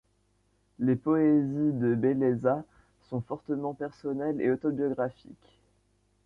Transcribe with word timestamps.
Les 0.79 0.95
poésies 0.95 1.73
de 1.73 1.93
Bellezza 1.93 2.63
sont 3.03 3.21
fortement 3.21 3.75
personnelles 3.75 4.41
et 4.41 4.49
autobiographiques. 4.49 5.59